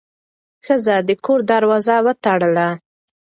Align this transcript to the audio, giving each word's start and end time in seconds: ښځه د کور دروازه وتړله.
ښځه 0.65 0.95
د 1.07 1.09
کور 1.25 1.39
دروازه 1.51 1.95
وتړله. 2.05 2.67